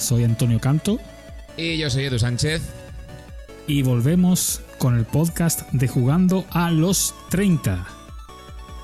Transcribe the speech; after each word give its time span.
Soy 0.00 0.24
Antonio 0.24 0.58
Canto. 0.58 0.98
Y 1.56 1.76
yo 1.76 1.90
soy 1.90 2.04
Edu 2.04 2.18
Sánchez. 2.18 2.62
Y 3.66 3.82
volvemos 3.82 4.62
con 4.78 4.96
el 4.98 5.04
podcast 5.04 5.70
de 5.72 5.86
Jugando 5.86 6.46
a 6.50 6.70
los 6.70 7.14
30. 7.30 7.86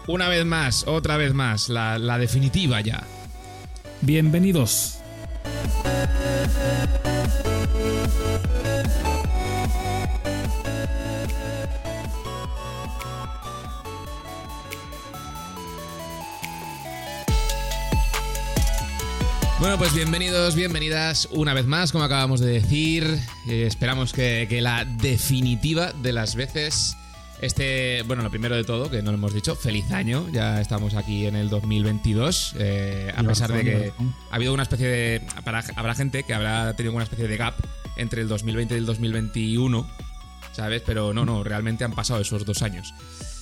Una 0.07 0.29
vez 0.29 0.45
más, 0.45 0.87
otra 0.87 1.17
vez 1.17 1.33
más, 1.33 1.69
la, 1.69 1.99
la 1.99 2.19
definitiva 2.19 2.81
ya. 2.81 3.03
Bienvenidos. 4.03 5.01
Bueno, 19.59 19.79
pues 19.79 19.95
bienvenidos, 19.95 20.55
bienvenidas 20.55 21.29
una 21.33 21.55
vez 21.55 21.67
más, 21.67 21.91
como 21.91 22.05
acabamos 22.05 22.41
de 22.41 22.53
decir. 22.53 23.05
Eh, 23.49 23.65
esperamos 23.67 24.13
que, 24.13 24.47
que 24.51 24.61
la 24.61 24.85
definitiva 24.85 25.93
de 25.93 26.13
las 26.13 26.35
veces 26.35 26.97
este, 27.41 28.03
bueno, 28.03 28.23
lo 28.23 28.31
primero 28.31 28.55
de 28.55 28.65
todo, 28.65 28.91
que 28.91 29.03
no 29.03 29.13
lo 29.13 29.17
hemos 29.19 29.33
dicho, 29.33 29.57
feliz 29.57 29.91
año. 29.93 30.27
Ya 30.31 30.61
estamos 30.61 30.95
aquí 30.95 31.27
en 31.27 31.37
el 31.37 31.49
2022. 31.49 32.55
eh, 32.59 33.13
a 33.17 33.23
pesar 33.23 33.51
de 33.53 33.65
que 33.65 33.93
ha 34.31 34.35
habido 34.35 34.53
una 34.53 34.63
especie 34.63 34.87
de. 34.89 35.23
para- 35.45 35.65
habrá 35.77 35.95
gente 35.95 36.23
que 36.25 36.35
habrá 36.35 36.75
tenido 36.77 36.95
una 36.95 37.05
especie 37.05 37.27
de 37.27 37.37
gap 37.39 37.55
entre 37.97 38.21
el 38.23 38.29
2020 38.29 38.75
y 38.75 38.79
el 38.79 38.87
2021, 38.87 39.87
¿sabes? 40.53 40.83
Pero 40.85 41.15
no, 41.15 41.25
no, 41.25 41.43
realmente 41.45 41.83
han 41.85 41.93
pasado 41.95 42.21
esos 42.21 42.45
dos 42.45 42.61
años. 42.63 42.93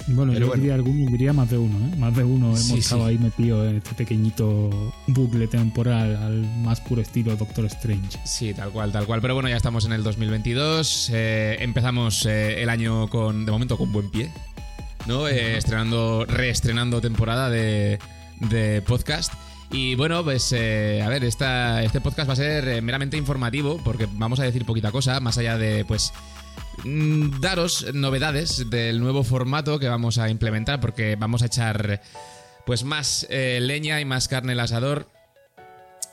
Bueno, 0.06 0.32
Pero 0.32 0.40
yo 0.40 0.46
bueno. 0.48 0.60
diría 0.62 0.74
alguno, 0.74 1.10
diría 1.10 1.32
más 1.32 1.48
de 1.50 1.56
uno, 1.56 1.78
¿eh? 1.86 1.96
Más 1.96 2.14
de 2.14 2.24
uno 2.24 2.46
hemos 2.48 2.60
Sí, 2.60 2.78
estado 2.78 3.04
sí. 3.06 3.10
ahí 3.12 3.18
metidos 3.18 3.68
en 3.70 3.76
este 3.76 3.94
pequeñito 3.94 4.92
bucle 5.06 5.46
temporal 5.48 6.16
al 6.16 6.42
más 6.62 6.80
puro 6.82 7.00
estilo 7.00 7.34
Doctor 7.36 7.64
Strange. 7.66 8.18
Sí, 8.24 8.52
tal 8.52 8.70
cual, 8.70 8.92
tal 8.92 9.06
cual. 9.06 9.20
Pero 9.22 9.32
bueno, 9.34 9.48
ya 9.48 9.56
estamos 9.56 9.86
en 9.86 9.92
el 9.94 10.02
2022. 10.02 11.10
eh, 11.12 11.56
empezamos 11.60 12.26
eh, 12.26 12.62
el 12.62 12.68
año 12.68 13.08
con, 13.08 13.46
de 13.46 13.52
momento, 13.52 13.78
con 13.78 13.92
buen 13.92 14.10
pie. 14.10 14.30
¿No? 15.06 15.26
Eh, 15.28 15.56
estrenando, 15.58 16.24
reestrenando 16.26 17.00
temporada 17.00 17.48
de, 17.50 17.98
de 18.40 18.82
podcast. 18.82 19.32
Y 19.70 19.94
bueno, 19.96 20.22
pues 20.22 20.52
eh, 20.52 21.02
a 21.02 21.08
ver, 21.08 21.24
esta, 21.24 21.82
este 21.82 22.00
podcast 22.00 22.28
va 22.28 22.34
a 22.34 22.36
ser 22.36 22.68
eh, 22.68 22.80
meramente 22.82 23.16
informativo 23.16 23.80
porque 23.82 24.06
vamos 24.12 24.38
a 24.38 24.44
decir 24.44 24.64
poquita 24.64 24.92
cosa, 24.92 25.18
más 25.20 25.36
allá 25.38 25.58
de 25.58 25.84
pues 25.84 26.12
daros 26.84 27.92
novedades 27.94 28.70
del 28.70 29.00
nuevo 29.00 29.24
formato 29.24 29.78
que 29.78 29.88
vamos 29.88 30.18
a 30.18 30.28
implementar 30.28 30.80
porque 30.80 31.16
vamos 31.16 31.42
a 31.42 31.46
echar 31.46 32.00
pues 32.66 32.84
más 32.84 33.26
eh, 33.30 33.58
leña 33.60 34.00
y 34.00 34.04
más 34.04 34.28
carne 34.28 34.52
al 34.52 34.60
asador 34.60 35.08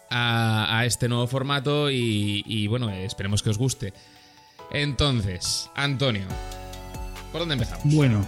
a, 0.10 0.84
este 0.86 1.08
nuevo 1.08 1.26
formato 1.28 1.90
y, 1.90 2.44
y, 2.46 2.68
bueno, 2.68 2.90
esperemos 2.90 3.42
que 3.42 3.50
os 3.50 3.58
guste. 3.58 3.94
Entonces, 4.72 5.70
Antonio, 5.74 6.26
¿por 7.32 7.40
dónde 7.40 7.54
empezamos? 7.54 7.94
Bueno, 7.94 8.26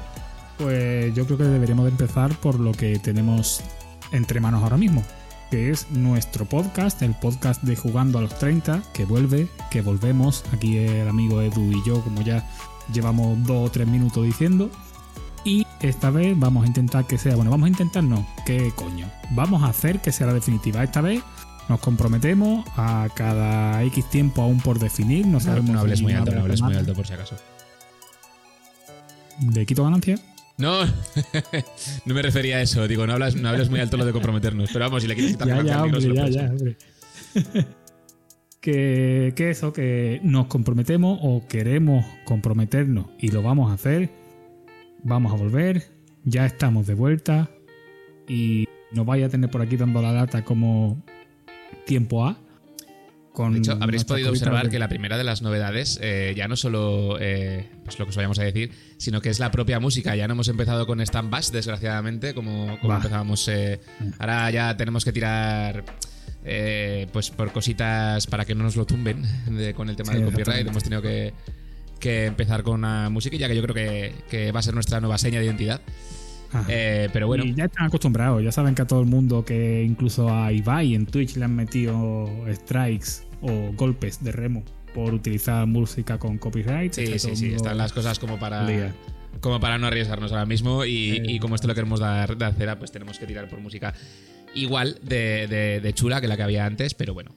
pues 0.58 1.14
yo 1.14 1.25
creo 1.25 1.38
que 1.38 1.44
deberíamos 1.44 1.86
de 1.86 1.92
empezar 1.92 2.38
por 2.40 2.59
lo 2.59 2.72
que 2.72 3.00
tenemos 3.00 3.62
entre 4.14 4.40
manos 4.40 4.64
ahora 4.64 4.78
mismo, 4.78 5.03
que 5.49 5.72
es 5.72 5.89
nuestro 5.91 6.45
podcast, 6.45 7.02
el 7.02 7.13
podcast 7.13 7.61
de 7.63 7.75
Jugando 7.75 8.19
a 8.19 8.22
los 8.22 8.38
30, 8.38 8.81
que 8.94 9.05
vuelve, 9.05 9.47
que 9.72 9.81
volvemos. 9.81 10.44
Aquí 10.53 10.77
el 10.77 11.08
amigo 11.08 11.41
Edu 11.41 11.72
y 11.72 11.83
yo, 11.85 12.02
como 12.03 12.22
ya 12.22 12.47
llevamos 12.91 13.41
dos 13.45 13.69
o 13.69 13.72
tres 13.72 13.88
minutos 13.88 14.23
diciendo. 14.25 14.69
Y 15.45 15.66
esta 15.81 16.09
vez 16.09 16.38
vamos 16.40 16.63
a 16.63 16.68
intentar 16.68 17.06
que 17.06 17.18
sea, 17.18 17.35
bueno, 17.35 17.51
vamos 17.51 17.66
a 17.66 17.69
intentar 17.69 18.03
no, 18.03 18.25
¿qué 18.45 18.72
coño? 18.75 19.07
Vamos 19.31 19.63
a 19.63 19.68
hacer 19.68 20.00
que 20.00 20.12
sea 20.12 20.28
la 20.28 20.34
definitiva. 20.34 20.84
Esta 20.84 21.01
vez 21.01 21.22
nos 21.69 21.79
comprometemos 21.79 22.66
a 22.75 23.07
cada 23.13 23.84
X 23.84 24.09
tiempo 24.09 24.41
aún 24.41 24.59
por 24.59 24.79
definir, 24.79 25.28
no 25.28 25.39
sabemos 25.39 25.72
no 25.72 25.79
hables 25.79 26.01
muy 26.01 26.13
alto, 26.13 26.31
no 26.31 26.41
hables 26.41 26.62
muy 26.62 26.75
alto 26.75 26.94
por 26.94 27.06
si 27.06 27.13
acaso. 27.13 27.35
¿De 29.39 29.66
quito 29.66 29.84
ganancia? 29.84 30.18
No, 30.58 30.86
no 32.06 32.14
me 32.14 32.22
refería 32.22 32.58
a 32.58 32.62
eso. 32.62 32.88
Digo, 32.88 33.08
no 33.08 33.14
hables, 33.14 33.36
no 33.36 33.50
hables 33.50 33.69
muy 33.69 33.80
alto 33.80 33.97
lo 33.97 34.06
de 34.06 34.12
comprometernos. 34.12 34.69
Pero 34.72 34.86
vamos, 34.86 35.02
si 35.02 35.08
le 35.08 35.16
quieres 35.16 35.34
quitar 35.34 35.47
ya, 35.47 35.64
ya, 35.64 35.84
hombre, 35.84 36.02
ya, 36.02 36.28
ya, 36.28 36.50
hombre. 36.50 36.78
que, 38.62 39.34
que 39.36 39.50
eso, 39.50 39.74
que 39.74 40.19
nos 40.24 40.47
comprometemos 40.47 41.19
o 41.22 41.46
queremos 41.47 42.06
comprometernos 42.25 43.08
y 43.19 43.30
lo 43.30 43.42
vamos 43.42 43.72
a 43.72 43.75
hacer. 43.75 44.09
Vamos 45.03 45.34
a 45.34 45.36
volver, 45.36 45.84
ya 46.24 46.46
estamos 46.46 46.88
de 46.88 46.94
vuelta 46.94 47.50
y 48.28 48.68
no 48.94 49.03
vaya 49.03 49.25
a 49.25 49.30
tener 49.30 49.50
por 49.50 49.62
aquí 49.62 49.75
dando 49.75 50.02
la 50.02 50.13
lata 50.13 50.46
como 50.46 51.03
tiempo 51.86 52.25
A. 52.25 52.38
Con 53.33 53.53
De 53.53 53.59
hecho, 53.59 53.77
habréis 53.81 54.03
podido 54.05 54.29
observar 54.29 54.69
que 54.69 54.77
la 54.79 54.88
primera 54.88 55.17
de 55.17 55.23
las 55.23 55.41
novedades 55.41 55.97
eh, 56.01 56.33
ya 56.38 56.47
no 56.47 56.55
solo 56.55 57.17
eh, 57.19 57.67
pues 57.83 57.97
lo 57.97 58.05
que 58.05 58.09
os 58.11 58.16
vayamos 58.16 58.38
a 58.38 58.44
decir, 58.44 58.71
sino 58.97 59.21
que 59.21 59.29
es 59.29 59.39
la 59.39 59.49
propia 59.49 59.79
música. 59.79 60.16
Ya 60.16 60.27
no 60.27 60.33
hemos 60.35 60.47
empezado 60.49 60.85
con 60.85 61.01
Stand 61.01 61.31
Bass, 61.31 61.51
desgraciadamente, 61.51 62.35
como, 62.35 62.77
empezábamos. 62.97 63.47
eh, 63.47 63.79
ahora 64.19 64.51
ya 64.51 64.77
tenemos 64.77 65.03
que 65.03 65.11
tirar. 65.11 65.83
eh, 66.45 67.07
pues 67.11 67.31
por 67.31 67.51
cositas 67.53 68.27
para 68.27 68.44
que 68.45 68.53
no 68.53 68.63
nos 68.66 68.75
lo 68.75 68.85
tumben 68.85 69.23
de- 69.57 69.73
con 69.73 69.89
el 69.89 69.95
tema 69.95 70.11
Sí, 70.13 70.19
del 70.19 70.25
copyright. 70.31 70.67
Hemos 70.67 70.83
tenido 70.83 71.01
que, 71.01 71.33
que 72.00 72.25
empezar 72.25 72.61
con 72.63 72.75
una 72.75 73.09
musiquilla 73.09 73.47
que 73.47 73.55
yo 73.55 73.63
creo 73.63 73.73
que, 73.73 74.13
que 74.29 74.51
va 74.51 74.59
a 74.59 74.63
ser 74.63 74.73
nuestra 74.75 75.00
nueva 75.00 75.17
seña 75.17 75.39
de 75.39 75.45
identidad. 75.45 75.81
Eh, 76.68 77.09
pero 77.14 77.28
bueno, 77.28 77.44
Y 77.46 77.53
ya 77.53 77.66
están 77.66 77.88
acostumbrados, 77.88 78.44
ya 78.44 78.52
saben 78.52 78.75
que 78.75 78.81
a 78.81 78.86
todo 78.88 79.00
el 79.02 79.08
mundo, 79.08 79.44
que 79.46 79.84
incluso 79.84 80.30
a 80.34 80.52
Ibai 80.52 80.94
en 80.96 81.06
Twitch 81.06 81.36
le 81.38 81.46
han 81.46 81.56
metido 81.56 82.30
strikes 82.52 83.24
o 83.41 83.72
golpes 83.75 84.24
de 84.24 84.31
remo 84.31 84.63
por 84.94 85.13
utilizar 85.13 85.66
música 85.68 86.18
con 86.19 86.38
copyright. 86.38 86.94
Sí, 86.94 87.18
sí, 87.19 87.36
sí, 87.36 87.53
están 87.53 87.78
las 87.78 87.92
cosas 87.94 88.19
como 88.19 88.38
para 88.40 88.63
Liga. 88.63 88.94
como 89.42 89.59
para 89.59 89.78
no 89.80 89.88
arriesgarnos 89.88 90.31
ahora 90.31 90.46
mismo 90.46 90.86
y, 90.86 91.12
Eh, 91.18 91.24
y 91.28 91.40
como 91.40 91.56
esto 91.56 91.68
lo 91.68 91.74
queremos 91.75 92.00
dar 92.00 92.38
de 92.38 92.46
acera, 92.46 92.78
pues 92.78 92.92
tenemos 92.92 93.18
que 93.19 93.25
tirar 93.25 93.47
por 93.50 93.59
música 93.59 93.94
igual 94.53 95.00
de, 95.02 95.47
de- 95.47 95.80
de 95.81 95.94
chula 95.94 96.22
que 96.22 96.28
la 96.28 96.38
que 96.38 96.44
había 96.44 96.66
antes, 96.68 96.94
pero 96.94 97.13
bueno, 97.16 97.31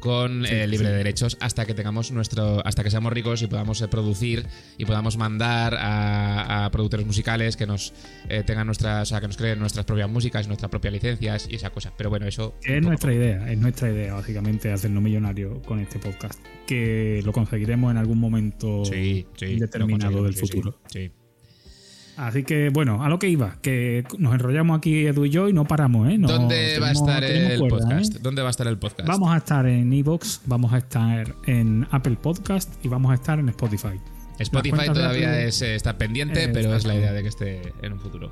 con 0.00 0.44
Sí, 0.46 0.54
eh, 0.54 0.66
libre 0.66 0.86
sí. 0.86 0.92
de 0.92 0.98
derechos 0.98 1.36
hasta 1.40 1.66
que 1.66 1.74
tengamos 1.74 2.10
nuestro 2.10 2.66
hasta 2.66 2.82
que 2.82 2.90
seamos 2.90 3.12
ricos 3.12 3.42
y 3.42 3.46
podamos 3.46 3.80
eh, 3.82 3.88
producir 3.88 4.46
y 4.78 4.84
podamos 4.84 5.16
mandar 5.16 5.74
a, 5.74 6.64
a 6.64 6.70
productores 6.70 7.06
musicales 7.06 7.56
que 7.56 7.66
nos 7.66 7.92
eh, 8.28 8.42
tengan 8.44 8.66
nuestras, 8.66 9.02
o 9.02 9.10
sea, 9.10 9.20
que 9.20 9.26
nos 9.28 9.36
creen 9.36 9.58
nuestras 9.58 9.84
propias 9.84 10.10
músicas, 10.10 10.48
nuestras 10.48 10.70
propias 10.70 10.92
licencias 10.92 11.46
y 11.48 11.56
esa 11.56 11.70
cosa. 11.70 11.92
Pero 11.96 12.10
bueno, 12.10 12.26
eso 12.26 12.54
es 12.64 12.82
nuestra 12.82 13.14
idea, 13.14 13.50
es 13.50 13.58
nuestra 13.58 13.90
idea 13.90 14.14
básicamente 14.14 14.72
hacernos 14.72 15.02
millonario 15.02 15.62
con 15.62 15.78
este 15.80 15.98
podcast. 15.98 16.40
Que 16.66 17.20
lo 17.24 17.32
conseguiremos 17.32 17.90
en 17.90 17.98
algún 17.98 18.18
momento 18.18 18.84
sí, 18.84 19.26
determinado 19.38 20.24
del 20.24 20.34
futuro. 20.34 20.78
sí. 20.86 21.10
Así 22.20 22.42
que 22.42 22.68
bueno, 22.68 23.02
a 23.02 23.08
lo 23.08 23.18
que 23.18 23.30
iba, 23.30 23.56
que 23.62 24.04
nos 24.18 24.34
enrollamos 24.34 24.76
aquí 24.76 25.06
Edu 25.06 25.24
y 25.24 25.30
yo 25.30 25.48
y 25.48 25.54
no 25.54 25.64
paramos, 25.64 26.06
¿eh? 26.10 26.18
No- 26.18 26.28
¿Dónde 26.28 26.78
va 26.78 26.88
a 26.88 26.92
estar 26.92 27.24
el 27.24 27.58
cuerda, 27.58 27.78
podcast? 27.78 28.14
¿eh? 28.16 28.18
¿Dónde 28.20 28.42
va 28.42 28.48
a 28.48 28.50
estar 28.50 28.66
el 28.66 28.76
podcast? 28.76 29.08
Vamos 29.08 29.32
a 29.32 29.38
estar 29.38 29.66
en 29.66 29.90
Evox, 29.90 30.42
vamos 30.44 30.70
a 30.74 30.78
estar 30.78 31.34
en 31.46 31.86
Apple 31.90 32.18
Podcast 32.20 32.72
y 32.84 32.88
vamos 32.88 33.10
a 33.10 33.14
estar 33.14 33.38
en 33.38 33.48
Spotify. 33.48 33.98
Spotify 34.38 34.80
de 34.80 34.86
todavía 34.90 35.40
es, 35.42 35.62
eh, 35.62 35.74
está 35.74 35.96
pendiente, 35.96 36.48
pero 36.48 36.74
es 36.74 36.84
la 36.84 36.94
idea 36.94 37.12
de 37.14 37.22
que 37.22 37.28
esté 37.28 37.72
en 37.80 37.94
un 37.94 38.00
futuro. 38.00 38.30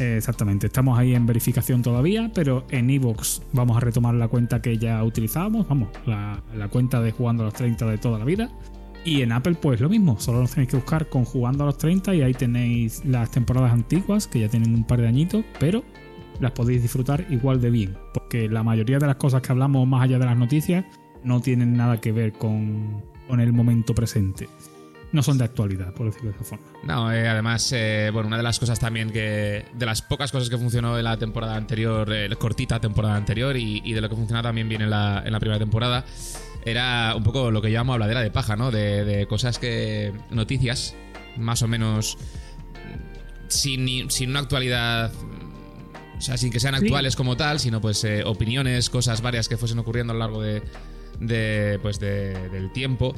Exactamente, 0.00 0.66
estamos 0.66 0.98
ahí 0.98 1.14
en 1.14 1.26
verificación 1.26 1.82
todavía, 1.82 2.32
pero 2.34 2.64
en 2.70 2.90
Evox 2.90 3.42
vamos 3.52 3.76
a 3.76 3.80
retomar 3.80 4.14
la 4.14 4.26
cuenta 4.26 4.60
que 4.60 4.76
ya 4.76 5.04
utilizábamos, 5.04 5.68
vamos, 5.68 5.90
la, 6.06 6.42
la 6.56 6.66
cuenta 6.68 7.00
de 7.00 7.12
Jugando 7.12 7.44
a 7.44 7.46
los 7.46 7.54
30 7.54 7.86
de 7.86 7.98
toda 7.98 8.18
la 8.18 8.24
vida. 8.24 8.50
Y 9.04 9.22
en 9.22 9.32
Apple 9.32 9.56
pues 9.60 9.80
lo 9.80 9.88
mismo, 9.88 10.18
solo 10.20 10.40
nos 10.40 10.50
tenéis 10.52 10.70
que 10.70 10.76
buscar 10.76 11.08
con 11.08 11.24
Jugando 11.24 11.64
a 11.64 11.66
los 11.68 11.78
30 11.78 12.14
y 12.14 12.22
ahí 12.22 12.34
tenéis 12.34 13.02
las 13.04 13.30
temporadas 13.30 13.72
antiguas 13.72 14.26
que 14.26 14.40
ya 14.40 14.48
tienen 14.48 14.74
un 14.74 14.84
par 14.84 15.00
de 15.00 15.08
añitos, 15.08 15.44
pero 15.58 15.82
las 16.38 16.52
podéis 16.52 16.82
disfrutar 16.82 17.26
igual 17.30 17.60
de 17.60 17.70
bien, 17.70 17.96
porque 18.12 18.48
la 18.48 18.62
mayoría 18.62 18.98
de 18.98 19.06
las 19.06 19.16
cosas 19.16 19.42
que 19.42 19.52
hablamos 19.52 19.86
más 19.86 20.02
allá 20.02 20.18
de 20.18 20.26
las 20.26 20.36
noticias 20.36 20.84
no 21.24 21.40
tienen 21.40 21.76
nada 21.76 22.00
que 22.00 22.12
ver 22.12 22.32
con, 22.32 23.02
con 23.26 23.40
el 23.40 23.52
momento 23.52 23.94
presente. 23.94 24.48
No 25.12 25.22
son 25.24 25.38
de 25.38 25.44
actualidad, 25.44 25.92
por 25.92 26.06
decirlo 26.06 26.30
de 26.30 26.36
esa 26.36 26.44
forma. 26.44 26.64
No, 26.84 27.12
eh, 27.12 27.28
además, 27.28 27.72
eh, 27.72 28.10
bueno, 28.12 28.28
una 28.28 28.36
de 28.36 28.44
las 28.44 28.60
cosas 28.60 28.78
también 28.78 29.10
que. 29.10 29.64
De 29.74 29.86
las 29.86 30.02
pocas 30.02 30.30
cosas 30.30 30.48
que 30.48 30.56
funcionó 30.56 30.96
en 30.96 31.04
la 31.04 31.16
temporada 31.16 31.56
anterior, 31.56 32.12
eh, 32.12 32.28
cortita 32.38 32.80
temporada 32.80 33.16
anterior, 33.16 33.56
y, 33.56 33.82
y 33.84 33.92
de 33.92 34.00
lo 34.00 34.08
que 34.08 34.14
funcionaba 34.14 34.48
también 34.48 34.68
bien 34.68 34.82
en 34.82 34.90
la, 34.90 35.22
en 35.26 35.32
la 35.32 35.40
primera 35.40 35.58
temporada, 35.58 36.04
era 36.64 37.14
un 37.16 37.24
poco 37.24 37.50
lo 37.50 37.60
que 37.60 37.72
llamamos 37.72 37.94
habladera 37.94 38.20
de 38.20 38.30
paja, 38.30 38.54
¿no? 38.54 38.70
De, 38.70 39.04
de 39.04 39.26
cosas 39.26 39.58
que. 39.58 40.12
Noticias, 40.30 40.94
más 41.36 41.62
o 41.62 41.68
menos. 41.68 42.16
Sin, 43.48 44.10
sin 44.10 44.30
una 44.30 44.40
actualidad. 44.40 45.10
O 46.16 46.20
sea, 46.20 46.36
sin 46.36 46.52
que 46.52 46.60
sean 46.60 46.76
Sí. 46.78 46.84
actuales 46.84 47.16
como 47.16 47.36
tal, 47.36 47.58
sino 47.58 47.80
pues 47.80 48.04
eh, 48.04 48.22
opiniones, 48.24 48.90
cosas 48.90 49.22
varias 49.22 49.48
que 49.48 49.56
fuesen 49.56 49.78
ocurriendo 49.78 50.12
a 50.12 50.14
lo 50.14 50.20
largo 50.20 50.42
de, 50.42 50.62
de, 51.18 51.78
pues 51.82 51.98
de- 51.98 52.48
del 52.50 52.70
tiempo. 52.72 53.14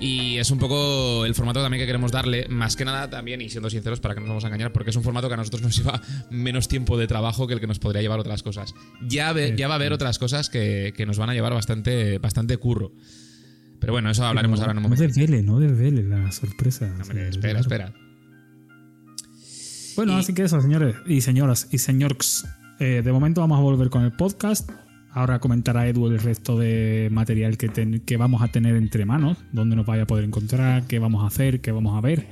Y 0.00 0.36
es 0.38 0.50
un 0.50 0.58
poco 0.58 1.24
el 1.24 1.34
formato 1.34 1.62
también 1.62 1.80
que 1.80 1.86
queremos 1.86 2.10
darle, 2.12 2.46
más 2.48 2.74
que 2.76 2.84
nada 2.84 3.08
también, 3.08 3.40
y 3.40 3.48
siendo 3.48 3.70
sinceros, 3.70 4.00
para 4.00 4.14
que 4.14 4.20
no 4.20 4.26
nos 4.26 4.30
vamos 4.32 4.44
a 4.44 4.48
engañar, 4.48 4.72
porque 4.72 4.90
es 4.90 4.96
un 4.96 5.02
formato 5.04 5.28
que 5.28 5.34
a 5.34 5.36
nosotros 5.36 5.62
nos 5.62 5.76
lleva 5.78 6.02
menos 6.30 6.68
tiempo 6.68 6.98
de 6.98 7.06
trabajo 7.06 7.46
que 7.46 7.54
el 7.54 7.60
que 7.60 7.66
nos 7.68 7.78
podría 7.78 8.02
llevar 8.02 8.18
otras 8.18 8.42
cosas. 8.42 8.74
Ya, 9.06 9.32
ve- 9.32 9.54
ya 9.56 9.68
va 9.68 9.74
a 9.74 9.76
haber 9.76 9.92
otras 9.92 10.18
cosas 10.18 10.50
que, 10.50 10.92
que 10.96 11.06
nos 11.06 11.16
van 11.18 11.30
a 11.30 11.34
llevar 11.34 11.54
bastante, 11.54 12.18
bastante 12.18 12.56
curro. 12.58 12.92
Pero 13.80 13.92
bueno, 13.92 14.10
eso 14.10 14.24
hablaremos 14.26 14.60
ahora 14.60 14.72
en 14.72 14.78
un 14.78 14.82
No 14.82 14.88
momento. 14.90 15.04
desvele, 15.06 15.42
no 15.42 15.60
desvele 15.60 16.02
la 16.02 16.30
sorpresa. 16.32 16.92
Hombre, 17.00 17.28
espera, 17.28 17.60
espera. 17.60 17.94
Bueno, 19.96 20.14
Y- 20.16 20.20
así 20.20 20.34
que 20.34 20.42
eso, 20.42 20.60
señores 20.60 20.96
y 21.06 21.20
señoras 21.20 21.68
y 21.70 21.78
señores. 21.78 22.44
eh, 22.80 23.02
de 23.04 23.12
momento 23.12 23.40
vamos 23.40 23.58
a 23.58 23.62
volver 23.62 23.90
con 23.90 24.02
el 24.02 24.12
podcast. 24.12 24.68
Ahora 25.14 25.38
comentará 25.38 25.86
Edu 25.86 26.08
el 26.08 26.18
resto 26.18 26.58
de 26.58 27.08
material 27.12 27.56
que, 27.56 27.68
ten- 27.68 28.00
que 28.00 28.16
vamos 28.16 28.42
a 28.42 28.48
tener 28.48 28.74
entre 28.76 29.04
manos, 29.06 29.38
dónde 29.52 29.76
nos 29.76 29.86
vaya 29.86 30.02
a 30.02 30.06
poder 30.06 30.24
encontrar, 30.24 30.82
qué 30.88 30.98
vamos 30.98 31.22
a 31.22 31.28
hacer, 31.28 31.60
qué 31.60 31.70
vamos 31.72 31.96
a 31.96 32.00
ver. 32.00 32.26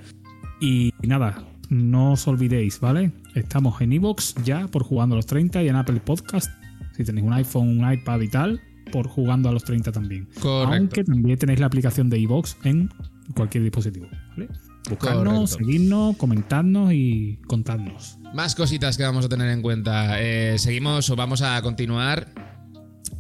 Y 0.61 0.93
nada, 1.03 1.45
no 1.71 2.13
os 2.13 2.27
olvidéis, 2.27 2.81
¿vale? 2.81 3.13
Estamos 3.35 3.81
en 3.81 3.93
Evox 3.93 4.35
ya 4.45 4.67
por 4.69 4.83
jugando 4.83 5.15
a 5.15 5.17
los 5.17 5.27
30 5.27 5.63
y 5.63 5.69
en 5.69 5.77
Apple 5.77 6.01
Podcast. 6.05 6.51
Si 6.97 7.05
tenéis 7.05 7.25
un 7.27 7.33
iPhone, 7.33 7.79
un 7.81 7.93
iPad 7.93 8.21
y 8.21 8.29
tal, 8.29 8.61
por 8.91 9.07
jugando 9.07 9.49
a 9.49 9.53
los 9.53 9.63
30 9.65 9.93
también. 9.93 10.27
Correcto. 10.41 10.75
Aunque 10.77 11.05
también 11.05 11.39
tenéis 11.39 11.61
la 11.61 11.67
aplicación 11.67 12.11
de 12.11 12.19
Evox 12.19 12.57
en 12.65 12.91
cualquier 13.35 13.63
dispositivo, 13.63 14.09
¿vale? 14.31 14.49
Buscarnos, 14.91 15.53
Correcto. 15.53 15.57
seguirnos, 15.59 16.17
comentarnos 16.17 16.93
y 16.93 17.39
contadnos. 17.47 18.19
Más 18.35 18.57
cositas 18.57 18.97
que 18.97 19.05
vamos 19.05 19.25
a 19.25 19.29
tener 19.29 19.49
en 19.51 19.63
cuenta. 19.63 20.21
Eh, 20.21 20.59
seguimos 20.59 21.09
o 21.11 21.15
vamos 21.17 21.41
a 21.43 21.63
continuar 21.63 22.27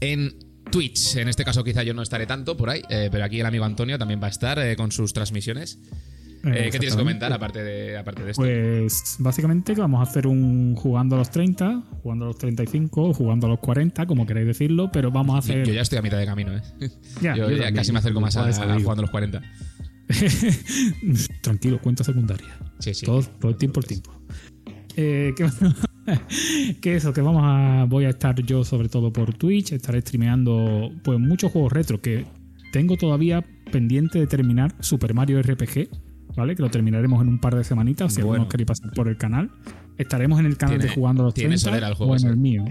en 0.01 0.35
Twitch. 0.71 1.17
En 1.17 1.29
este 1.29 1.45
caso 1.45 1.65
quizá 1.65 1.83
yo 1.83 1.95
no 1.95 2.03
estaré 2.03 2.27
tanto 2.27 2.57
por 2.57 2.71
ahí, 2.71 2.83
eh, 2.89 3.09
pero 3.11 3.25
aquí 3.25 3.41
el 3.41 3.47
amigo 3.47 3.65
Antonio 3.65 3.99
también 3.99 4.21
va 4.21 4.27
a 4.27 4.31
estar 4.31 4.59
eh, 4.59 4.77
con 4.77 4.93
sus 4.93 5.13
transmisiones. 5.13 5.79
Eh, 6.45 6.71
¿Qué 6.73 6.79
tienes 6.81 6.97
que 6.97 7.03
comentar 7.03 7.33
aparte 7.33 7.63
de, 7.63 7.97
aparte 7.97 8.25
de 8.25 8.33
esto? 8.33 8.43
Pues 8.43 9.17
básicamente 9.21 9.75
que 9.75 9.81
vamos 9.81 10.01
a 10.01 10.11
hacer 10.11 10.27
un 10.27 10.75
jugando 10.75 11.15
a 11.15 11.19
los 11.19 11.31
30, 11.31 11.85
jugando 12.03 12.25
a 12.25 12.29
los 12.29 12.39
35, 12.39 13.15
jugando 13.15 13.47
a 13.47 13.51
los 13.51 13.61
40, 13.61 14.07
como 14.07 14.27
queráis 14.27 14.49
decirlo, 14.49 14.91
pero 14.91 15.13
vamos 15.13 15.37
a 15.37 15.39
hacer... 15.39 15.65
yo 15.65 15.73
ya 15.73 15.83
estoy 15.83 15.99
a 15.99 16.03
mitad 16.03 16.19
de 16.19 16.27
camino, 16.27 16.57
¿eh? 16.57 16.63
Ya, 17.21 17.37
yo 17.37 17.49
yo 17.49 17.59
ya 17.59 17.73
casi 17.73 17.93
me 17.93 18.01
acerco 18.01 18.21
más 18.21 18.37
a, 18.37 18.49
a 18.49 18.81
jugando 18.81 19.03
los 19.03 19.11
40. 19.11 19.41
Tranquilo, 21.43 21.81
cuenta 21.81 22.03
secundaria. 22.03 22.59
Sí, 22.81 22.93
sí. 22.93 23.07
todo, 23.07 23.23
todo 23.23 23.53
el 23.53 23.57
tiempo 23.57 23.81
el 23.81 23.87
tiempo. 23.87 24.13
Eh, 24.97 25.33
que, 25.37 25.49
que 26.81 26.97
eso, 26.97 27.13
que 27.13 27.21
vamos 27.21 27.43
a. 27.45 27.85
Voy 27.89 28.05
a 28.05 28.11
estar 28.11 28.41
yo 28.43 28.65
sobre 28.65 28.89
todo 28.89 29.13
por 29.13 29.35
Twitch, 29.35 29.73
estaré 29.73 30.01
streameando 30.01 30.91
pues 31.03 31.19
muchos 31.19 31.53
juegos 31.53 31.73
retro 31.73 32.01
que 32.01 32.25
tengo 32.73 32.97
todavía 32.97 33.45
pendiente 33.71 34.19
de 34.19 34.27
terminar 34.27 34.75
Super 34.81 35.15
Mario 35.15 35.41
RPG, 35.43 35.89
¿vale? 36.37 36.57
Que 36.57 36.63
lo 36.63 36.71
terminaremos 36.71 37.21
en 37.23 37.29
un 37.29 37.39
par 37.41 37.55
de 37.57 37.65
semanitas, 37.65 38.15
si 38.15 38.23
Bueno. 38.23 38.49
queréis 38.49 38.67
pasar 38.67 38.91
por 38.93 39.09
el 39.09 39.17
canal. 39.17 39.51
Estaremos 39.99 40.41
en 40.41 40.47
el 40.47 40.57
canal 40.57 40.77
Tiene- 40.79 40.89
de 40.89 40.95
Jugando 40.95 41.23
a 41.23 41.27
los 41.27 41.35
tiene 41.35 41.51
30 41.51 41.65
solera 41.69 41.89
el 41.89 41.95
juego 41.95 42.13
o 42.13 42.17
en 42.17 42.27
el 42.27 42.37
mío. 42.37 42.65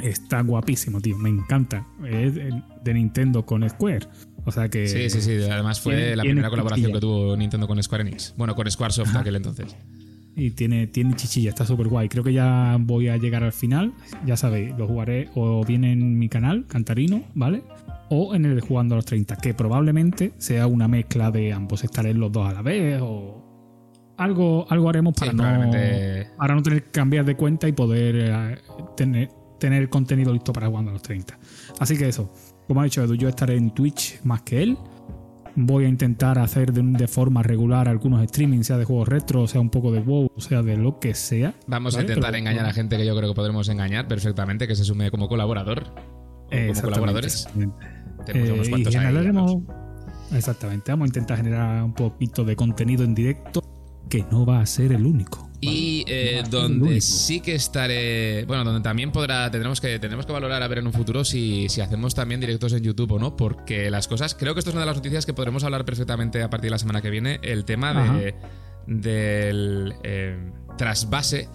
Está 0.00 0.42
guapísimo, 0.42 1.00
tío. 1.00 1.18
Me 1.18 1.28
encanta. 1.28 1.84
Es 2.08 2.34
de 2.36 2.94
Nintendo 2.94 3.44
con 3.44 3.68
Square. 3.68 4.06
O 4.44 4.52
sea 4.52 4.68
que. 4.68 4.86
Sí, 4.86 5.10
sí, 5.10 5.20
sí. 5.20 5.32
Además 5.50 5.80
fue 5.80 5.94
tiene- 5.96 6.16
la 6.16 6.22
primera 6.22 6.50
colaboración 6.50 6.92
que 6.92 7.00
tuvo 7.00 7.36
Nintendo 7.36 7.66
con 7.66 7.82
Square 7.82 8.02
Enix. 8.02 8.32
Bueno, 8.36 8.54
con 8.54 8.70
Squaresoft 8.70 9.16
aquel 9.16 9.34
entonces. 9.36 9.74
Y 10.38 10.52
tiene, 10.52 10.86
tiene 10.86 11.14
chichilla, 11.16 11.48
está 11.50 11.66
súper 11.66 11.88
guay. 11.88 12.08
Creo 12.08 12.22
que 12.22 12.32
ya 12.32 12.76
voy 12.80 13.08
a 13.08 13.16
llegar 13.16 13.42
al 13.42 13.52
final. 13.52 13.92
Ya 14.24 14.36
sabéis, 14.36 14.72
lo 14.78 14.86
jugaré 14.86 15.28
o 15.34 15.64
bien 15.64 15.84
en 15.84 16.16
mi 16.18 16.28
canal, 16.28 16.64
Cantarino, 16.68 17.22
¿vale? 17.34 17.62
O 18.08 18.34
en 18.34 18.44
el 18.46 18.54
de 18.54 18.60
Jugando 18.60 18.94
a 18.94 18.96
los 18.96 19.04
30, 19.04 19.36
que 19.36 19.52
probablemente 19.52 20.32
sea 20.38 20.66
una 20.68 20.86
mezcla 20.86 21.30
de 21.32 21.52
ambos. 21.52 21.82
Estaré 21.82 22.14
los 22.14 22.30
dos 22.32 22.48
a 22.48 22.52
la 22.52 22.62
vez 22.62 23.00
o. 23.02 23.44
Algo, 24.16 24.66
algo 24.68 24.88
haremos 24.88 25.14
para, 25.14 25.30
Sí, 25.30 25.36
no, 25.36 25.42
probablemente- 25.44 26.30
para 26.36 26.54
no 26.54 26.62
tener 26.62 26.82
que 26.84 26.90
cambiar 26.90 27.24
de 27.24 27.36
cuenta 27.36 27.68
y 27.68 27.72
poder 27.72 28.16
eh, 28.16 28.58
tener, 28.96 29.28
tener 29.60 29.82
el 29.82 29.88
contenido 29.88 30.32
listo 30.32 30.52
para 30.52 30.66
Jugando 30.68 30.90
a 30.90 30.94
los 30.94 31.02
30. 31.02 31.38
Así 31.78 31.96
que 31.96 32.08
eso, 32.08 32.32
como 32.66 32.80
ha 32.80 32.84
dicho 32.84 33.02
Edu, 33.02 33.14
yo 33.14 33.28
estaré 33.28 33.56
en 33.56 33.70
Twitch 33.70 34.20
más 34.24 34.42
que 34.42 34.62
él. 34.62 34.76
Voy 35.60 35.86
a 35.86 35.88
intentar 35.88 36.38
hacer 36.38 36.72
de, 36.72 36.82
de 36.82 37.08
forma 37.08 37.42
regular 37.42 37.88
algunos 37.88 38.24
streamings, 38.28 38.68
sea 38.68 38.78
de 38.78 38.84
juegos 38.84 39.08
retro, 39.08 39.48
sea 39.48 39.60
un 39.60 39.70
poco 39.70 39.90
de 39.90 39.98
WoW, 40.00 40.30
sea 40.36 40.62
de 40.62 40.76
lo 40.76 41.00
que 41.00 41.14
sea. 41.14 41.52
Vamos 41.66 41.96
a 41.96 42.00
intentar 42.02 42.26
Pero- 42.30 42.36
engañar 42.38 42.64
a 42.66 42.72
gente 42.72 42.96
que 42.96 43.04
yo 43.04 43.16
creo 43.16 43.30
que 43.30 43.34
podremos 43.34 43.68
engañar 43.68 44.06
perfectamente, 44.06 44.68
que 44.68 44.76
se 44.76 44.84
sume 44.84 45.10
como 45.10 45.28
colaborador. 45.28 45.82
Como 46.50 46.80
colaboradores. 46.80 47.34
exactamente. 47.46 47.86
Tenemos 48.24 48.48
Eh, 48.48 48.52
unos 48.52 48.66
y 48.68 48.70
cuantos 48.70 48.94
ahí, 48.94 49.00
generaremos. 49.00 49.56
Exactamente, 50.32 50.92
vamos 50.92 51.06
a 51.06 51.08
intentar 51.08 51.36
generar 51.38 51.82
un 51.82 51.94
poquito 51.94 52.44
de 52.44 52.54
contenido 52.54 53.02
en 53.04 53.14
directo 53.14 53.62
que 54.08 54.24
no 54.30 54.44
va 54.46 54.60
a 54.60 54.66
ser 54.66 54.92
el 54.92 55.06
único. 55.06 55.47
Y 55.60 56.04
eh, 56.06 56.44
donde 56.48 57.00
sí 57.00 57.40
que 57.40 57.54
estaré. 57.54 58.44
Bueno, 58.46 58.64
donde 58.64 58.80
también 58.80 59.10
podrá. 59.10 59.50
Tendremos 59.50 59.80
que, 59.80 59.98
tendremos 59.98 60.24
que 60.24 60.32
valorar 60.32 60.62
a 60.62 60.68
ver 60.68 60.78
en 60.78 60.86
un 60.86 60.92
futuro 60.92 61.24
si, 61.24 61.68
si 61.68 61.80
hacemos 61.80 62.14
también 62.14 62.40
directos 62.40 62.72
en 62.72 62.82
YouTube 62.82 63.12
o 63.12 63.18
no. 63.18 63.36
Porque 63.36 63.90
las 63.90 64.06
cosas. 64.06 64.34
Creo 64.34 64.54
que 64.54 64.60
esto 64.60 64.70
es 64.70 64.74
una 64.74 64.82
de 64.82 64.86
las 64.86 64.96
noticias 64.96 65.26
que 65.26 65.34
podremos 65.34 65.64
hablar 65.64 65.84
perfectamente 65.84 66.42
a 66.42 66.50
partir 66.50 66.68
de 66.68 66.72
la 66.72 66.78
semana 66.78 67.02
que 67.02 67.10
viene. 67.10 67.40
El 67.42 67.64
tema 67.64 68.18
de, 68.18 68.34
del 68.86 69.94
eh, 70.04 70.38
trasvase 70.76 71.48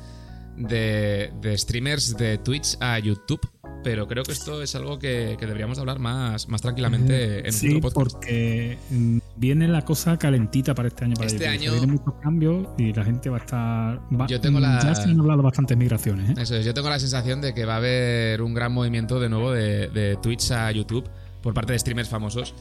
de, 0.57 1.31
de 1.41 1.57
streamers 1.57 2.17
de 2.17 2.37
Twitch 2.39 2.77
a 2.81 2.99
YouTube. 2.99 3.41
Pero 3.83 4.07
creo 4.07 4.23
que 4.23 4.31
esto 4.31 4.61
es 4.61 4.75
algo 4.75 4.97
que, 4.97 5.35
que 5.37 5.45
deberíamos 5.45 5.77
hablar 5.77 5.99
más, 5.99 6.47
más 6.47 6.61
tranquilamente 6.61 7.39
en 7.39 7.45
un 7.47 7.51
sí, 7.51 7.67
futuro 7.67 7.91
podcast. 7.91 8.13
porque 8.13 8.77
mm, 8.89 9.17
viene 9.35 9.67
la 9.67 9.83
cosa 9.83 10.17
calentita 10.17 10.73
para 10.75 10.87
este 10.89 11.05
año. 11.05 11.15
Para 11.15 11.27
Este 11.27 11.47
año- 11.47 11.71
Vienen 11.71 11.91
muchos 11.91 12.13
cambios 12.21 12.67
y 12.77 12.93
la 12.93 13.03
gente 13.03 13.29
va 13.29 13.37
a 13.37 13.39
estar. 13.39 13.99
va- 14.19 14.27
Yo 14.27 14.39
tengo 14.41 14.59
la- 14.59 14.79
Ya 14.81 14.95
se 14.95 15.03
han 15.09 15.19
hablado 15.19 15.41
bastantes 15.43 15.75
migraciones. 15.77 16.29
¿eh? 16.31 16.41
Eso 16.41 16.55
es, 16.55 16.65
yo 16.65 16.73
tengo 16.73 16.89
la 16.89 16.99
sensación 16.99 17.41
de 17.41 17.53
que 17.53 17.65
va 17.65 17.73
a 17.75 17.77
haber 17.77 18.41
un 18.41 18.53
gran 18.53 18.71
movimiento 18.71 19.19
de 19.19 19.29
nuevo 19.29 19.51
de, 19.51 19.87
de 19.89 20.17
Twitch 20.17 20.51
a 20.51 20.71
YouTube 20.71 21.09
por 21.41 21.53
parte 21.53 21.73
de 21.73 21.79
streamers 21.79 22.09
famosos. 22.09 22.53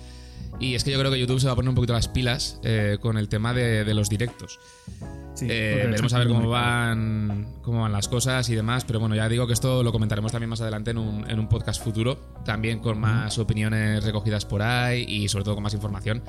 Y 0.61 0.75
es 0.75 0.85
que 0.85 0.91
yo 0.91 0.99
creo 0.99 1.11
que 1.11 1.19
YouTube 1.19 1.41
se 1.41 1.47
va 1.47 1.55
a 1.55 1.57
poner 1.57 1.71
un 1.71 1.75
poquito 1.75 1.95
las 1.95 2.09
pilas 2.09 2.61
eh, 2.63 2.99
con 3.01 3.17
el 3.17 3.29
tema 3.29 3.55
de, 3.55 3.85
de 3.85 3.95
los 3.95 4.09
directos. 4.11 4.61
Sí, 5.35 5.47
Eh, 5.49 5.87
veremos 5.89 6.13
a 6.13 6.19
ver 6.19 6.29
cómo 6.29 6.49
va. 6.51 6.61
van, 6.89 7.47
cómo 7.63 7.81
van 7.83 7.93
las 7.93 8.07
cosas 8.07 8.49
y 8.51 8.55
demás. 8.55 8.85
Pero 8.85 9.01
bueno, 9.01 9.15
ya 9.15 9.29
digo 9.31 9.47
que 9.47 9.55
esto 9.55 9.83
lo 9.83 9.93
comentaremos 9.93 10.31
también 10.31 10.51
más 10.51 10.61
adelante 10.61 10.91
en 10.91 10.99
un, 10.99 11.29
en 11.31 11.39
un 11.41 11.49
podcast 11.49 11.83
futuro. 11.83 12.17
También 12.45 12.81
con 12.81 13.01
más 13.01 13.39
opiniones 13.39 14.05
recogidas 14.05 14.45
por 14.45 14.61
ahí 14.63 15.05
y 15.09 15.29
sobre 15.29 15.45
todo 15.45 15.55
con 15.55 15.63
más 15.65 15.75
información. 15.75 16.23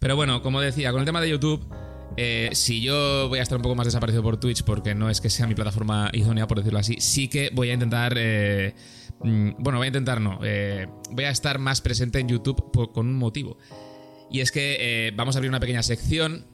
Pero 0.00 0.16
bueno, 0.16 0.42
como 0.42 0.60
decía, 0.60 0.90
con 0.90 1.00
el 1.00 1.06
tema 1.06 1.20
de 1.20 1.30
YouTube, 1.30 1.64
eh, 2.16 2.50
si 2.52 2.80
yo 2.82 3.28
voy 3.28 3.38
a 3.38 3.42
estar 3.42 3.56
un 3.56 3.62
poco 3.62 3.74
más 3.76 3.86
desaparecido 3.86 4.22
por 4.22 4.38
Twitch, 4.40 4.64
porque 4.64 4.94
no 4.94 5.08
es 5.10 5.20
que 5.20 5.30
sea 5.30 5.46
mi 5.46 5.54
plataforma 5.54 6.10
idónea, 6.12 6.46
por 6.48 6.58
decirlo 6.58 6.78
así, 6.80 6.96
sí 7.00 7.28
que 7.28 7.50
voy 7.52 7.70
a 7.70 7.74
intentar. 7.74 8.14
eh, 8.16 8.74
mm, 9.22 9.50
bueno, 9.58 9.78
voy 9.78 9.84
a 9.84 9.88
intentar 9.88 10.20
no. 10.20 10.40
eh, 10.42 10.88
voy 11.10 11.24
a 11.24 11.30
estar 11.30 11.58
más 11.58 11.80
presente 11.80 12.18
en 12.18 12.28
YouTube 12.28 12.90
con 12.92 13.06
un 13.06 13.14
motivo. 13.16 13.58
Y 14.30 14.40
es 14.40 14.50
que 14.50 15.12
vamos 15.16 15.36
a 15.36 15.38
abrir 15.38 15.50
una 15.50 15.60
pequeña 15.60 15.82
sección. 15.82 16.46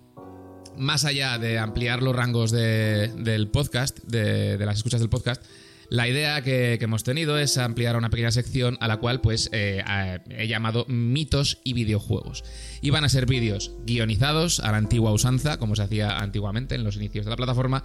Más 0.78 1.06
allá 1.06 1.38
de 1.38 1.58
ampliar 1.58 2.02
los 2.02 2.14
rangos 2.14 2.50
de- 2.50 3.08
del 3.16 3.48
podcast, 3.48 3.98
de 4.04 4.58
las 4.58 4.76
escuchas 4.76 5.00
del 5.00 5.08
podcast, 5.08 5.42
la 5.88 6.08
idea 6.08 6.42
que, 6.42 6.74
hemos 6.80 7.04
tenido 7.04 7.38
es 7.38 7.58
ampliar 7.58 7.96
una 7.96 8.10
pequeña 8.10 8.30
sección 8.30 8.76
a 8.80 8.88
la 8.88 8.96
cual 8.98 9.20
pues 9.20 9.48
eh, 9.52 9.82
a- 9.84 10.20
he 10.30 10.48
llamado 10.48 10.84
mitos 10.88 11.58
y 11.64 11.72
videojuegos. 11.74 12.44
Y 12.80 12.90
van 12.90 13.04
a 13.04 13.08
ser 13.08 13.26
vídeos 13.26 13.72
guionizados 13.84 14.60
a 14.60 14.72
la 14.72 14.78
antigua 14.78 15.12
usanza, 15.12 15.58
como 15.58 15.76
se 15.76 15.82
hacía 15.82 16.18
antiguamente 16.18 16.74
en 16.74 16.84
los 16.84 16.96
inicios 16.96 17.24
de 17.24 17.30
la 17.30 17.36
plataforma, 17.36 17.82